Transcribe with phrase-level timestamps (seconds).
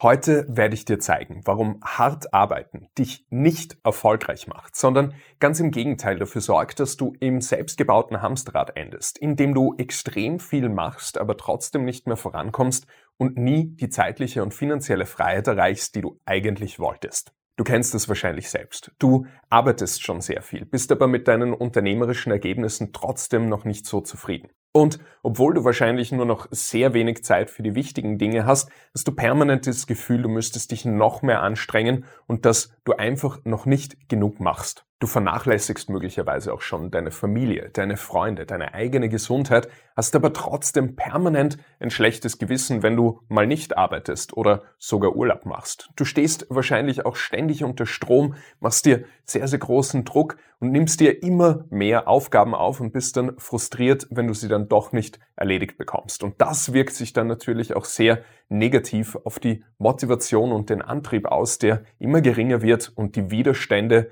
[0.00, 5.72] Heute werde ich dir zeigen, warum hart arbeiten dich nicht erfolgreich macht, sondern ganz im
[5.72, 11.36] Gegenteil dafür sorgt, dass du im selbstgebauten Hamsterrad endest, indem du extrem viel machst, aber
[11.36, 16.78] trotzdem nicht mehr vorankommst und nie die zeitliche und finanzielle Freiheit erreichst, die du eigentlich
[16.78, 17.32] wolltest.
[17.58, 18.92] Du kennst es wahrscheinlich selbst.
[19.00, 24.00] Du arbeitest schon sehr viel, bist aber mit deinen unternehmerischen Ergebnissen trotzdem noch nicht so
[24.00, 24.50] zufrieden.
[24.70, 29.08] Und obwohl du wahrscheinlich nur noch sehr wenig Zeit für die wichtigen Dinge hast, hast
[29.08, 33.66] du permanent das Gefühl, du müsstest dich noch mehr anstrengen und dass du einfach noch
[33.66, 34.87] nicht genug machst.
[35.00, 40.96] Du vernachlässigst möglicherweise auch schon deine Familie, deine Freunde, deine eigene Gesundheit, hast aber trotzdem
[40.96, 45.90] permanent ein schlechtes Gewissen, wenn du mal nicht arbeitest oder sogar Urlaub machst.
[45.94, 50.98] Du stehst wahrscheinlich auch ständig unter Strom, machst dir sehr, sehr großen Druck und nimmst
[50.98, 55.20] dir immer mehr Aufgaben auf und bist dann frustriert, wenn du sie dann doch nicht
[55.36, 56.24] erledigt bekommst.
[56.24, 61.26] Und das wirkt sich dann natürlich auch sehr negativ auf die Motivation und den Antrieb
[61.26, 64.10] aus, der immer geringer wird und die Widerstände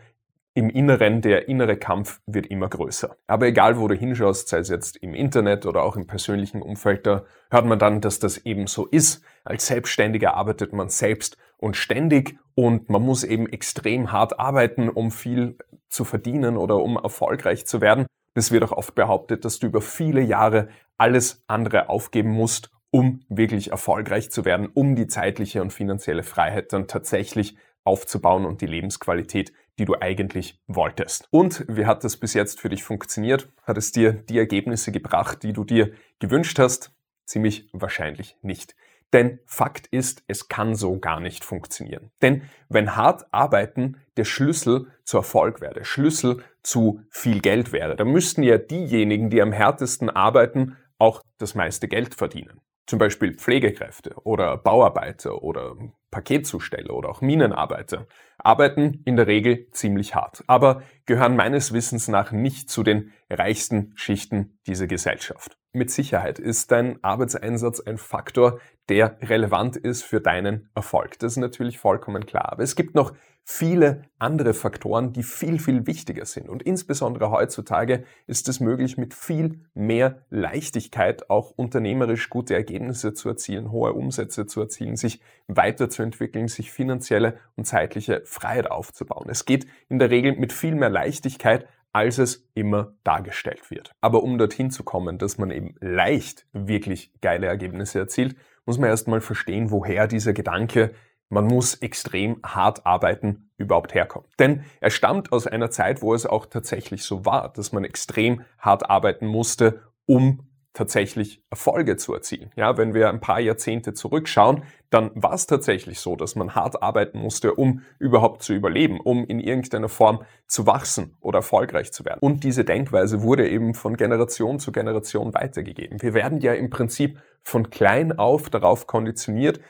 [0.57, 3.15] im Inneren, der innere Kampf wird immer größer.
[3.27, 7.07] Aber egal, wo du hinschaust, sei es jetzt im Internet oder auch im persönlichen Umfeld,
[7.07, 9.23] da hört man dann, dass das eben so ist.
[9.45, 15.11] Als Selbstständiger arbeitet man selbst und ständig und man muss eben extrem hart arbeiten, um
[15.11, 15.59] viel
[15.91, 18.07] zu verdienen oder um erfolgreich zu werden.
[18.33, 23.21] Es wird auch oft behauptet, dass du über viele Jahre alles andere aufgeben musst, um
[23.29, 28.67] wirklich erfolgreich zu werden, um die zeitliche und finanzielle Freiheit dann tatsächlich aufzubauen und die
[28.67, 31.29] Lebensqualität die du eigentlich wolltest.
[31.31, 33.49] Und wie hat das bis jetzt für dich funktioniert?
[33.63, 36.93] Hat es dir die Ergebnisse gebracht, die du dir gewünscht hast?
[37.27, 38.75] Ziemlich wahrscheinlich nicht.
[39.13, 42.11] Denn Fakt ist, es kann so gar nicht funktionieren.
[42.23, 47.97] Denn wenn hart arbeiten der Schlüssel zu Erfolg wäre, der Schlüssel zu viel Geld wäre,
[47.97, 52.61] dann müssten ja diejenigen, die am härtesten arbeiten, auch das meiste Geld verdienen.
[52.87, 55.77] Zum Beispiel Pflegekräfte oder Bauarbeiter oder
[56.17, 58.07] Paketzusteller oder auch Minenarbeiter
[58.39, 63.93] arbeiten in der Regel ziemlich hart, aber gehören meines Wissens nach nicht zu den reichsten
[63.97, 65.59] Schichten dieser Gesellschaft.
[65.77, 71.19] Mit Sicherheit ist dein Arbeitseinsatz ein Faktor, der relevant ist für deinen Erfolg.
[71.19, 72.51] Das ist natürlich vollkommen klar.
[72.51, 73.13] Aber es gibt noch
[73.45, 76.49] viele andere Faktoren, die viel, viel wichtiger sind.
[76.49, 83.29] Und insbesondere heutzutage ist es möglich, mit viel mehr Leichtigkeit auch unternehmerisch gute Ergebnisse zu
[83.29, 89.29] erzielen, hohe Umsätze zu erzielen, sich weiterzuentwickeln, sich finanzielle und zeitliche Freiheit aufzubauen.
[89.29, 93.93] Es geht in der Regel mit viel mehr Leichtigkeit, als es immer dargestellt wird.
[94.03, 98.37] Aber um dorthin zu kommen, dass man eben leicht wirklich geile Ergebnisse erzielt,
[98.67, 100.93] muss man erstmal verstehen, woher dieser Gedanke,
[101.31, 104.29] man muss extrem hart arbeiten, überhaupt herkommt.
[104.39, 108.43] Denn er stammt aus einer Zeit, wo es auch tatsächlich so war, dass man extrem
[108.59, 112.51] hart arbeiten musste, um tatsächlich Erfolge zu erzielen.
[112.55, 116.83] Ja, wenn wir ein paar Jahrzehnte zurückschauen, dann war es tatsächlich so, dass man hart
[116.83, 122.05] arbeiten musste, um überhaupt zu überleben, um in irgendeiner Form zu wachsen oder erfolgreich zu
[122.05, 122.19] werden.
[122.21, 126.03] Und diese Denkweise wurde eben von Generation zu Generation weitergegeben.
[126.03, 129.61] Wir werden ja im Prinzip von klein auf darauf konditioniert,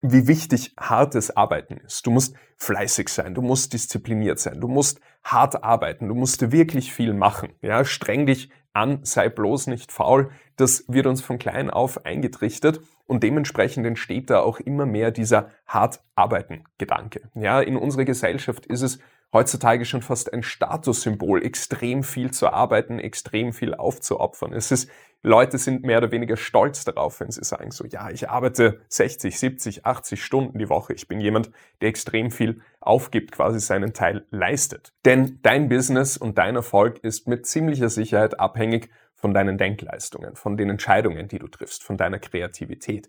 [0.00, 2.06] wie wichtig hartes Arbeiten ist.
[2.06, 6.92] Du musst fleißig sein, du musst diszipliniert sein, du musst hart arbeiten, du musst wirklich
[6.92, 7.54] viel machen.
[7.62, 10.30] Ja, streng dich an, sei bloß nicht faul.
[10.56, 15.50] Das wird uns von klein auf eingetrichtert und dementsprechend entsteht da auch immer mehr dieser
[15.66, 17.30] hart arbeiten Gedanke.
[17.34, 18.98] Ja, in unserer Gesellschaft ist es
[19.32, 24.52] heutzutage schon fast ein Statussymbol, extrem viel zu arbeiten, extrem viel aufzuopfern.
[24.52, 24.90] Es ist,
[25.22, 29.38] Leute sind mehr oder weniger stolz darauf, wenn sie sagen so, ja, ich arbeite 60,
[29.38, 30.92] 70, 80 Stunden die Woche.
[30.92, 31.50] Ich bin jemand,
[31.80, 34.92] der extrem viel aufgibt, quasi seinen Teil leistet.
[35.04, 40.56] Denn dein Business und dein Erfolg ist mit ziemlicher Sicherheit abhängig von deinen Denkleistungen, von
[40.56, 43.08] den Entscheidungen, die du triffst, von deiner Kreativität.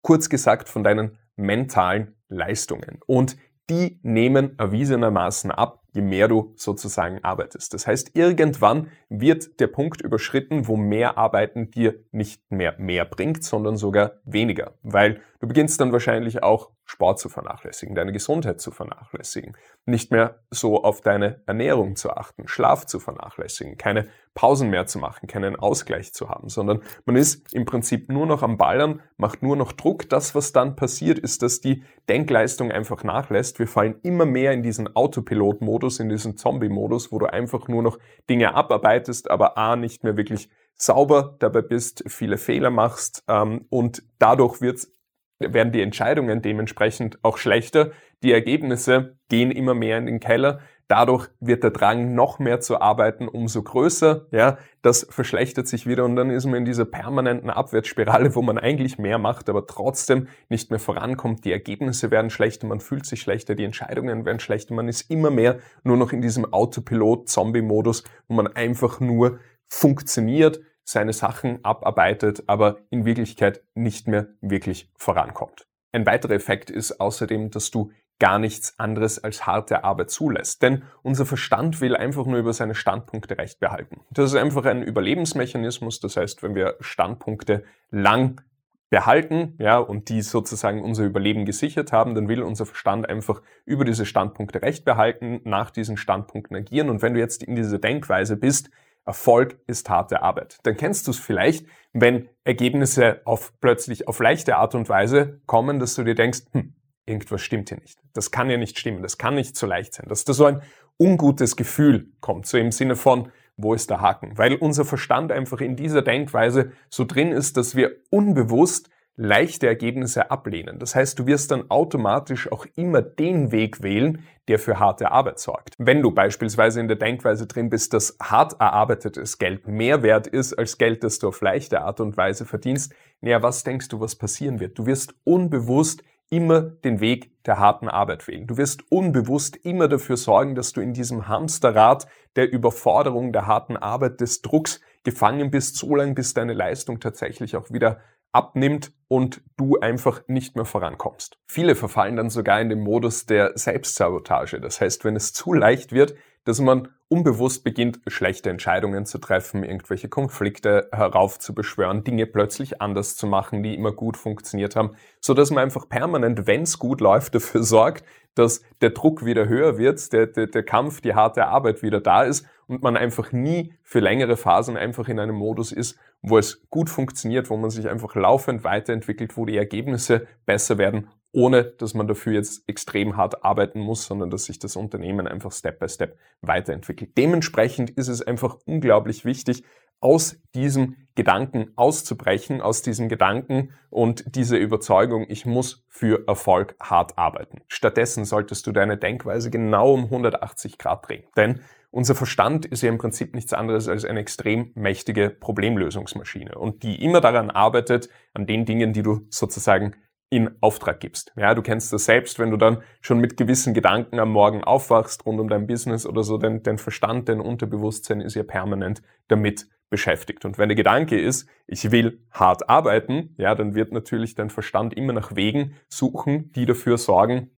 [0.00, 3.00] Kurz gesagt, von deinen mentalen Leistungen.
[3.06, 3.36] Und
[3.68, 7.74] die nehmen erwiesenermaßen ab, je mehr du sozusagen arbeitest.
[7.74, 13.42] Das heißt, irgendwann wird der Punkt überschritten, wo mehr Arbeiten dir nicht mehr mehr bringt,
[13.42, 18.70] sondern sogar weniger, weil du beginnst dann wahrscheinlich auch Sport zu vernachlässigen, deine Gesundheit zu
[18.70, 19.56] vernachlässigen,
[19.86, 25.00] nicht mehr so auf deine Ernährung zu achten, Schlaf zu vernachlässigen, keine Pausen mehr zu
[25.00, 29.42] machen, keinen Ausgleich zu haben, sondern man ist im Prinzip nur noch am Ballern, macht
[29.42, 30.08] nur noch Druck.
[30.08, 33.58] Das, was dann passiert, ist, dass die Denkleistung einfach nachlässt.
[33.58, 37.98] Wir fallen immer mehr in diesen Autopilot-Modus, in diesen Zombie-Modus, wo du einfach nur noch
[38.28, 44.02] Dinge abarbeitest, aber A, nicht mehr wirklich sauber dabei bist, viele Fehler machst ähm, und
[44.18, 44.92] dadurch wird's
[45.38, 47.92] werden die Entscheidungen dementsprechend auch schlechter.
[48.22, 50.60] Die Ergebnisse gehen immer mehr in den Keller.
[50.88, 54.26] Dadurch wird der Drang, noch mehr zu arbeiten, umso größer.
[54.30, 58.56] Ja, das verschlechtert sich wieder und dann ist man in dieser permanenten Abwärtsspirale, wo man
[58.56, 61.44] eigentlich mehr macht, aber trotzdem nicht mehr vorankommt.
[61.44, 64.74] Die Ergebnisse werden schlechter, man fühlt sich schlechter, die Entscheidungen werden schlechter.
[64.74, 71.12] Man ist immer mehr nur noch in diesem Autopilot-Zombie-Modus, wo man einfach nur funktioniert, seine
[71.12, 75.66] Sachen abarbeitet, aber in Wirklichkeit nicht mehr wirklich vorankommt.
[75.90, 80.62] Ein weiterer Effekt ist außerdem, dass du gar nichts anderes als harte Arbeit zulässt.
[80.62, 84.00] Denn unser Verstand will einfach nur über seine Standpunkte recht behalten.
[84.10, 86.00] Das ist einfach ein Überlebensmechanismus.
[86.00, 88.40] Das heißt, wenn wir Standpunkte lang
[88.88, 93.84] behalten, ja, und die sozusagen unser Überleben gesichert haben, dann will unser Verstand einfach über
[93.84, 96.88] diese Standpunkte recht behalten, nach diesen Standpunkten agieren.
[96.88, 98.70] Und wenn du jetzt in dieser Denkweise bist,
[99.04, 100.58] Erfolg ist harte Arbeit.
[100.64, 105.78] Dann kennst du es vielleicht, wenn Ergebnisse auf plötzlich auf leichte Art und Weise kommen,
[105.78, 106.74] dass du dir denkst, hm,
[107.06, 107.98] irgendwas stimmt hier nicht.
[108.12, 109.02] Das kann ja nicht stimmen.
[109.02, 110.06] Das kann nicht so leicht sein.
[110.08, 110.62] Dass da so ein
[110.98, 114.36] ungutes Gefühl kommt, so im Sinne von, wo ist der Haken?
[114.36, 120.30] Weil unser Verstand einfach in dieser Denkweise so drin ist, dass wir unbewusst leichte Ergebnisse
[120.30, 120.78] ablehnen.
[120.78, 125.38] Das heißt, du wirst dann automatisch auch immer den Weg wählen, der für harte Arbeit
[125.38, 125.74] sorgt.
[125.78, 130.52] Wenn du beispielsweise in der Denkweise drin bist, dass hart erarbeitetes Geld mehr wert ist
[130.52, 134.16] als Geld, das du auf leichte Art und Weise verdienst, naja, was denkst du, was
[134.16, 134.78] passieren wird?
[134.78, 138.46] Du wirst unbewusst immer den Weg der harten Arbeit wählen.
[138.46, 143.76] Du wirst unbewusst immer dafür sorgen, dass du in diesem Hamsterrad der Überforderung, der harten
[143.76, 148.00] Arbeit, des Drucks gefangen bist, so lange bis deine Leistung tatsächlich auch wieder
[148.32, 151.38] abnimmt und du einfach nicht mehr vorankommst.
[151.46, 154.60] Viele verfallen dann sogar in den Modus der Selbstsabotage.
[154.60, 156.14] Das heißt, wenn es zu leicht wird,
[156.46, 163.26] dass man unbewusst beginnt, schlechte Entscheidungen zu treffen, irgendwelche Konflikte heraufzubeschwören, Dinge plötzlich anders zu
[163.26, 167.34] machen, die immer gut funktioniert haben, so dass man einfach permanent, wenn es gut läuft,
[167.34, 168.04] dafür sorgt,
[168.34, 172.22] dass der Druck wieder höher wird, der, der, der Kampf, die harte Arbeit wieder da
[172.22, 176.68] ist und man einfach nie für längere Phasen einfach in einem Modus ist, wo es
[176.70, 181.92] gut funktioniert, wo man sich einfach laufend weiterentwickelt, wo die Ergebnisse besser werden ohne dass
[181.92, 185.86] man dafür jetzt extrem hart arbeiten muss, sondern dass sich das Unternehmen einfach Step by
[185.86, 187.10] Step weiterentwickelt.
[187.18, 189.62] Dementsprechend ist es einfach unglaublich wichtig,
[190.00, 197.18] aus diesem Gedanken auszubrechen, aus diesem Gedanken und diese Überzeugung, ich muss für Erfolg hart
[197.18, 197.60] arbeiten.
[197.68, 201.24] Stattdessen solltest du deine Denkweise genau um 180 Grad drehen.
[201.36, 201.60] Denn
[201.90, 207.02] unser Verstand ist ja im Prinzip nichts anderes als eine extrem mächtige Problemlösungsmaschine und die
[207.02, 209.96] immer daran arbeitet, an den Dingen, die du sozusagen
[210.28, 211.32] in Auftrag gibst.
[211.36, 215.24] Ja, du kennst das selbst, wenn du dann schon mit gewissen Gedanken am Morgen aufwachst
[215.24, 219.68] rund um dein Business oder so, dein, dein Verstand, dein Unterbewusstsein ist ja permanent damit
[219.88, 220.44] beschäftigt.
[220.44, 224.94] Und wenn der Gedanke ist, ich will hart arbeiten, ja, dann wird natürlich dein Verstand
[224.94, 227.50] immer nach Wegen suchen, die dafür sorgen,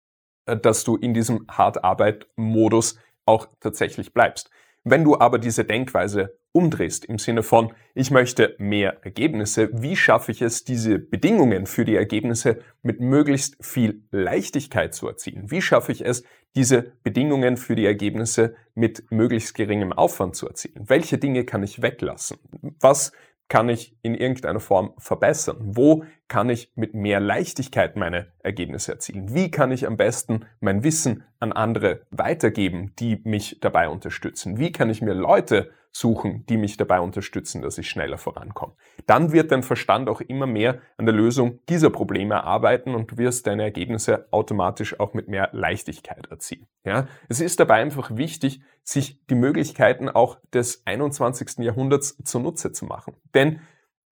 [0.45, 4.49] äh, dass du in diesem Hart-Arbeit-Modus auch tatsächlich bleibst.
[4.83, 10.31] Wenn du aber diese Denkweise umdrehst im Sinne von, ich möchte mehr Ergebnisse, wie schaffe
[10.31, 15.51] ich es, diese Bedingungen für die Ergebnisse mit möglichst viel Leichtigkeit zu erzielen?
[15.51, 16.23] Wie schaffe ich es,
[16.55, 20.83] diese Bedingungen für die Ergebnisse mit möglichst geringem Aufwand zu erzielen?
[20.87, 22.39] Welche Dinge kann ich weglassen?
[22.79, 23.11] Was
[23.49, 25.57] kann ich in irgendeiner Form verbessern?
[25.61, 29.33] Wo kann ich mit mehr Leichtigkeit meine Ergebnisse erzielen?
[29.33, 34.57] Wie kann ich am besten mein Wissen an andere weitergeben, die mich dabei unterstützen?
[34.57, 38.75] Wie kann ich mir Leute suchen, die mich dabei unterstützen, dass ich schneller vorankomme?
[39.05, 43.17] Dann wird dein Verstand auch immer mehr an der Lösung dieser Probleme arbeiten und du
[43.17, 46.67] wirst deine Ergebnisse automatisch auch mit mehr Leichtigkeit erzielen.
[46.85, 47.07] Ja?
[47.29, 51.59] Es ist dabei einfach wichtig, sich die Möglichkeiten auch des 21.
[51.59, 53.15] Jahrhunderts zunutze zu machen.
[53.33, 53.61] Denn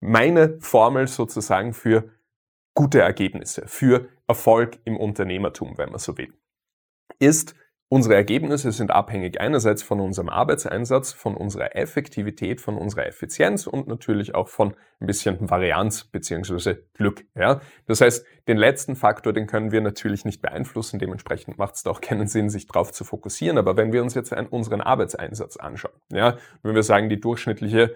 [0.00, 2.10] meine Formel sozusagen für
[2.74, 6.32] gute Ergebnisse, für Erfolg im Unternehmertum, wenn man so will,
[7.18, 7.54] ist,
[7.88, 13.86] unsere Ergebnisse sind abhängig einerseits von unserem Arbeitseinsatz, von unserer Effektivität, von unserer Effizienz und
[13.86, 17.24] natürlich auch von ein bisschen Varianz beziehungsweise Glück.
[17.34, 17.60] Ja?
[17.86, 22.00] Das heißt, den letzten Faktor, den können wir natürlich nicht beeinflussen, dementsprechend macht es auch
[22.00, 23.58] keinen Sinn, sich darauf zu fokussieren.
[23.58, 27.94] Aber wenn wir uns jetzt unseren Arbeitseinsatz anschauen, ja, wenn wir sagen, die durchschnittliche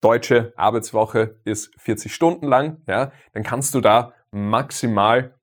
[0.00, 5.34] deutsche Arbeitswoche ist 40 Stunden lang, ja, dann kannst du da maximal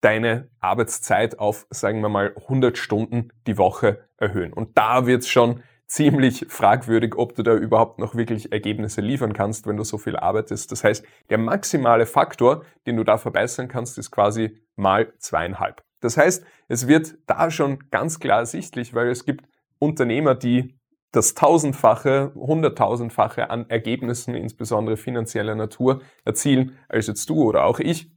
[0.00, 4.52] deine Arbeitszeit auf, sagen wir mal, 100 Stunden die Woche erhöhen.
[4.52, 9.66] Und da wird's schon ziemlich fragwürdig, ob du da überhaupt noch wirklich Ergebnisse liefern kannst,
[9.66, 10.72] wenn du so viel arbeitest.
[10.72, 15.82] Das heißt, der maximale Faktor, den du da verbessern kannst, ist quasi mal zweieinhalb.
[16.00, 19.46] Das heißt, es wird da schon ganz klar ersichtlich, weil es gibt
[19.78, 20.76] Unternehmer, die
[21.12, 28.10] das tausendfache, hunderttausendfache an Ergebnissen, insbesondere finanzieller Natur, erzielen, als jetzt du oder auch ich.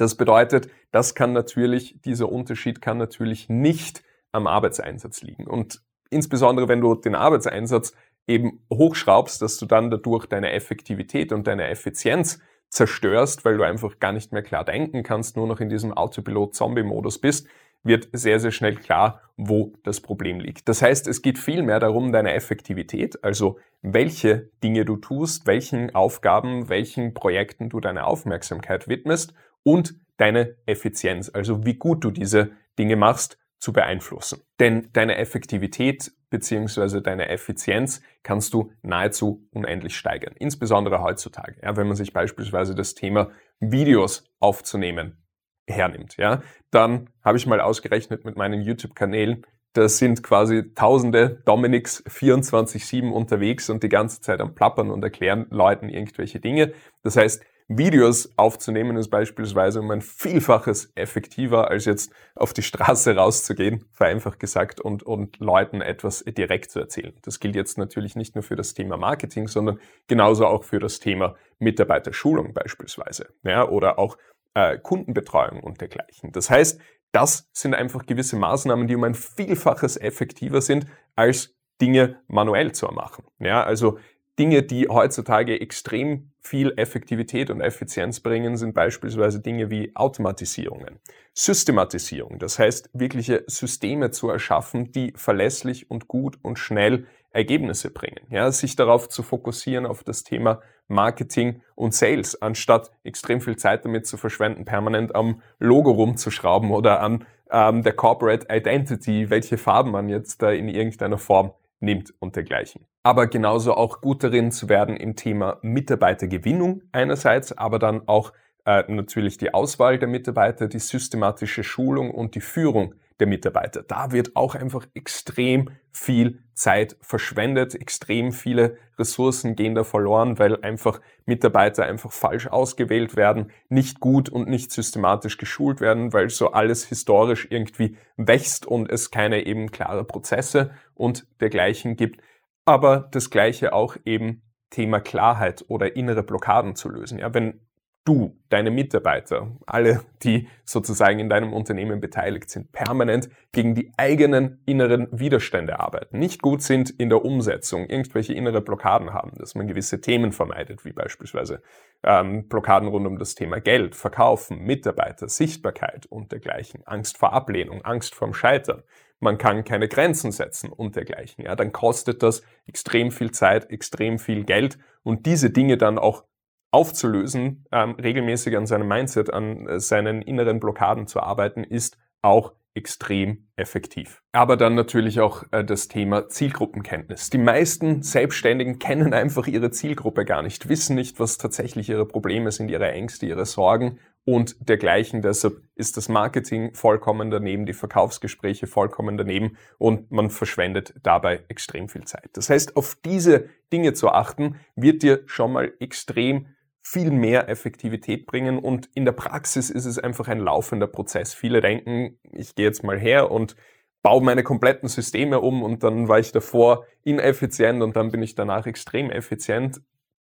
[0.00, 4.02] Das bedeutet, das kann natürlich, dieser Unterschied kann natürlich nicht
[4.32, 5.46] am Arbeitseinsatz liegen.
[5.46, 7.92] Und insbesondere wenn du den Arbeitseinsatz
[8.26, 12.40] eben hochschraubst, dass du dann dadurch deine Effektivität und deine Effizienz
[12.70, 17.18] zerstörst, weil du einfach gar nicht mehr klar denken kannst, nur noch in diesem Autopilot-Zombie-Modus
[17.18, 17.46] bist,
[17.82, 20.66] wird sehr, sehr schnell klar, wo das Problem liegt.
[20.70, 25.94] Das heißt, es geht viel mehr darum, deine Effektivität, also welche Dinge du tust, welchen
[25.94, 32.50] Aufgaben, welchen Projekten du deine Aufmerksamkeit widmest und deine Effizienz, also wie gut du diese
[32.78, 34.42] Dinge machst, zu beeinflussen.
[34.58, 40.34] Denn deine Effektivität beziehungsweise deine Effizienz kannst du nahezu unendlich steigern.
[40.38, 45.18] Insbesondere heutzutage, ja, wenn man sich beispielsweise das Thema Videos aufzunehmen
[45.66, 52.04] hernimmt, ja, dann habe ich mal ausgerechnet mit meinen YouTube-Kanälen, da sind quasi tausende Dominics
[52.06, 56.72] 24-7 unterwegs und die ganze Zeit am Plappern und erklären Leuten irgendwelche Dinge.
[57.02, 63.14] Das heißt, Videos aufzunehmen ist beispielsweise um ein Vielfaches effektiver, als jetzt auf die Straße
[63.14, 67.16] rauszugehen, vereinfacht gesagt, und, und Leuten etwas direkt zu erzählen.
[67.22, 70.98] Das gilt jetzt natürlich nicht nur für das Thema Marketing, sondern genauso auch für das
[70.98, 74.18] Thema Mitarbeiterschulung beispielsweise, ja, oder auch
[74.54, 76.32] äh, Kundenbetreuung und dergleichen.
[76.32, 76.80] Das heißt,
[77.12, 82.86] das sind einfach gewisse Maßnahmen, die um ein Vielfaches effektiver sind, als Dinge manuell zu
[82.86, 83.24] machen.
[83.38, 83.98] Ja, also
[84.38, 90.98] Dinge, die heutzutage extrem viel Effektivität und Effizienz bringen, sind beispielsweise Dinge wie Automatisierungen,
[91.34, 98.26] Systematisierung, das heißt wirkliche Systeme zu erschaffen, die verlässlich und gut und schnell Ergebnisse bringen.
[98.30, 103.84] Ja, sich darauf zu fokussieren auf das Thema Marketing und Sales, anstatt extrem viel Zeit
[103.84, 109.92] damit zu verschwenden, permanent am Logo rumzuschrauben oder an ähm, der Corporate Identity, welche Farben
[109.92, 112.86] man jetzt da in irgendeiner Form nimmt und dergleichen.
[113.02, 118.32] Aber genauso auch gut darin zu werden im Thema Mitarbeitergewinnung einerseits, aber dann auch
[118.66, 123.82] äh, natürlich die Auswahl der Mitarbeiter, die systematische Schulung und die Führung der Mitarbeiter.
[123.82, 130.60] Da wird auch einfach extrem viel Zeit verschwendet, extrem viele Ressourcen gehen da verloren, weil
[130.62, 136.52] einfach Mitarbeiter einfach falsch ausgewählt werden, nicht gut und nicht systematisch geschult werden, weil so
[136.52, 142.20] alles historisch irgendwie wächst und es keine eben klare Prozesse und dergleichen gibt.
[142.64, 147.18] Aber das gleiche auch eben Thema Klarheit oder innere Blockaden zu lösen.
[147.18, 147.60] Ja, wenn
[148.04, 154.62] du, deine Mitarbeiter, alle, die sozusagen in deinem Unternehmen beteiligt sind, permanent gegen die eigenen
[154.66, 159.68] inneren Widerstände arbeiten, nicht gut sind in der Umsetzung, irgendwelche innere Blockaden haben, dass man
[159.68, 161.62] gewisse Themen vermeidet, wie beispielsweise
[162.02, 167.82] ähm, Blockaden rund um das Thema Geld, Verkaufen, Mitarbeiter, Sichtbarkeit und dergleichen, Angst vor Ablehnung,
[167.84, 168.82] Angst vorm Scheitern.
[169.22, 171.44] Man kann keine Grenzen setzen und dergleichen.
[171.44, 176.24] Ja, dann kostet das extrem viel Zeit, extrem viel Geld und diese Dinge dann auch
[176.70, 182.52] aufzulösen, ähm, regelmäßig an seinem Mindset, an äh, seinen inneren Blockaden zu arbeiten, ist auch
[182.74, 184.22] extrem effektiv.
[184.32, 187.30] Aber dann natürlich auch äh, das Thema Zielgruppenkenntnis.
[187.30, 192.52] Die meisten Selbstständigen kennen einfach ihre Zielgruppe gar nicht, wissen nicht, was tatsächlich ihre Probleme
[192.52, 195.20] sind, ihre Ängste, ihre Sorgen und dergleichen.
[195.20, 201.88] Deshalb ist das Marketing vollkommen daneben, die Verkaufsgespräche vollkommen daneben und man verschwendet dabei extrem
[201.88, 202.30] viel Zeit.
[202.34, 206.46] Das heißt, auf diese Dinge zu achten, wird dir schon mal extrem
[206.82, 211.34] viel mehr Effektivität bringen und in der Praxis ist es einfach ein laufender Prozess.
[211.34, 213.54] Viele denken, ich gehe jetzt mal her und
[214.02, 218.34] baue meine kompletten Systeme um und dann war ich davor ineffizient und dann bin ich
[218.34, 219.82] danach extrem effizient.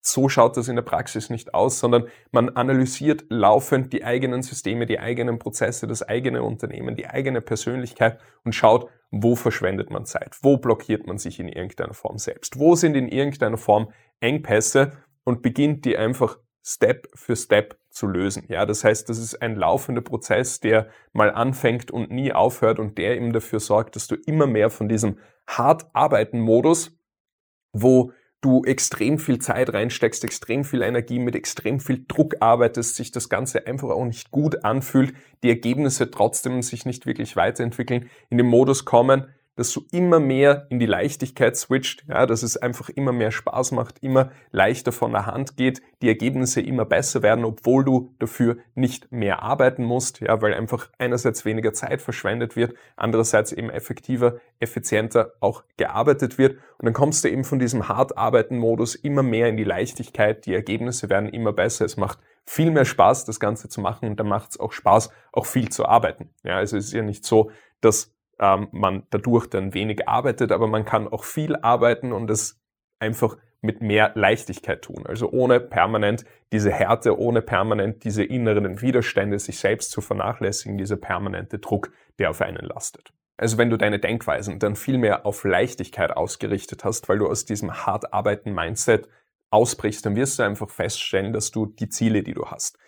[0.02, 4.86] So schaut das in der Praxis nicht aus, sondern man analysiert laufend die eigenen Systeme,
[4.86, 10.36] die eigenen Prozesse, das eigene Unternehmen, die eigene Persönlichkeit und schaut, wo verschwendet man Zeit,
[10.40, 14.92] wo blockiert man sich in irgendeiner Form selbst, wo sind in irgendeiner Form Engpässe
[15.30, 18.44] und beginnt die einfach Step für Step zu lösen.
[18.48, 22.98] Ja, das heißt, das ist ein laufender Prozess, der mal anfängt und nie aufhört und
[22.98, 26.98] der eben dafür sorgt, dass du immer mehr von diesem hart arbeiten Modus,
[27.72, 33.12] wo du extrem viel Zeit reinsteckst, extrem viel Energie mit extrem viel Druck arbeitest, sich
[33.12, 38.38] das Ganze einfach auch nicht gut anfühlt, die Ergebnisse trotzdem sich nicht wirklich weiterentwickeln, in
[38.38, 39.28] den Modus kommen,
[39.60, 43.72] dass du immer mehr in die Leichtigkeit switcht, ja, dass es einfach immer mehr Spaß
[43.72, 48.56] macht, immer leichter von der Hand geht, die Ergebnisse immer besser werden, obwohl du dafür
[48.74, 54.40] nicht mehr arbeiten musst, ja, weil einfach einerseits weniger Zeit verschwendet wird, andererseits eben effektiver,
[54.60, 59.22] effizienter auch gearbeitet wird und dann kommst du eben von diesem hart arbeiten Modus immer
[59.22, 63.38] mehr in die Leichtigkeit, die Ergebnisse werden immer besser, es macht viel mehr Spaß, das
[63.38, 66.30] Ganze zu machen und dann macht es auch Spaß, auch viel zu arbeiten.
[66.44, 67.50] Ja, also es ist ja nicht so,
[67.82, 72.58] dass ähm, man dadurch dann wenig arbeitet, aber man kann auch viel arbeiten und es
[72.98, 75.04] einfach mit mehr Leichtigkeit tun.
[75.06, 80.96] Also ohne permanent diese Härte, ohne permanent diese inneren Widerstände, sich selbst zu vernachlässigen, dieser
[80.96, 83.12] permanente Druck, der auf einen lastet.
[83.36, 87.44] Also wenn du deine Denkweisen dann viel mehr auf Leichtigkeit ausgerichtet hast, weil du aus
[87.44, 89.08] diesem hart arbeiten Mindset
[89.50, 92.78] ausbrichst, dann wirst du einfach feststellen, dass du die Ziele, die du hast,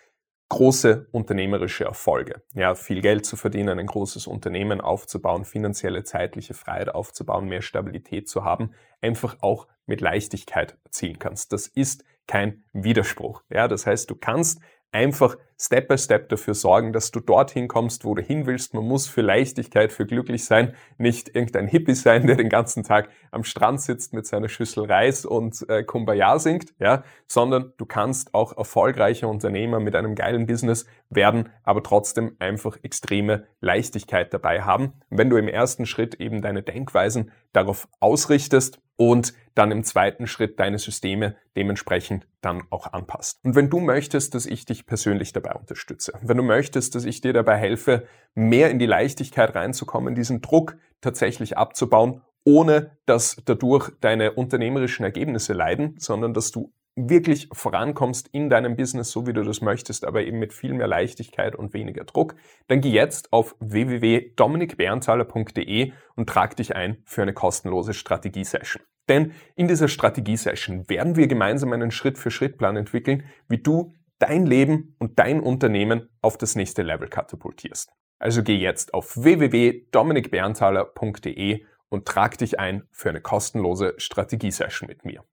[0.53, 2.43] große unternehmerische Erfolge.
[2.53, 8.29] Ja, viel Geld zu verdienen, ein großes Unternehmen aufzubauen, finanzielle zeitliche Freiheit aufzubauen, mehr Stabilität
[8.29, 11.53] zu haben, einfach auch mit Leichtigkeit erzielen kannst.
[11.53, 13.41] Das ist kein Widerspruch.
[13.49, 14.61] Ja, das heißt, du kannst
[14.93, 18.73] einfach Step by Step dafür sorgen, dass du dorthin kommst, wo du hin willst.
[18.73, 23.09] Man muss für Leichtigkeit, für glücklich sein, nicht irgendein Hippie sein, der den ganzen Tag
[23.31, 28.33] am Strand sitzt mit seiner Schüssel Reis und äh, Kumbaya singt, ja, sondern du kannst
[28.33, 34.93] auch erfolgreicher Unternehmer mit einem geilen Business werden, aber trotzdem einfach extreme Leichtigkeit dabei haben.
[35.09, 40.59] wenn du im ersten Schritt eben deine Denkweisen darauf ausrichtest, und dann im zweiten Schritt
[40.59, 43.39] deine Systeme dementsprechend dann auch anpasst.
[43.43, 47.21] Und wenn du möchtest, dass ich dich persönlich dabei unterstütze, wenn du möchtest, dass ich
[47.21, 53.91] dir dabei helfe, mehr in die Leichtigkeit reinzukommen, diesen Druck tatsächlich abzubauen, ohne dass dadurch
[54.01, 59.41] deine unternehmerischen Ergebnisse leiden, sondern dass du wirklich vorankommst in deinem Business, so wie du
[59.43, 62.35] das möchtest, aber eben mit viel mehr Leichtigkeit und weniger Druck,
[62.67, 68.83] dann geh jetzt auf www.dominikberntaler.de und trag dich ein für eine kostenlose Strategiesession.
[69.09, 75.17] Denn in dieser Strategiesession werden wir gemeinsam einen Schritt-für-Schritt-Plan entwickeln, wie du dein Leben und
[75.19, 77.91] dein Unternehmen auf das nächste Level katapultierst.
[78.19, 85.25] Also geh jetzt auf www.dominikberntaler.de und trag dich ein für eine kostenlose Strategiesession mit mir.